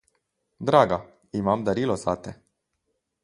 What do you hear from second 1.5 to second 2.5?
darilo zate.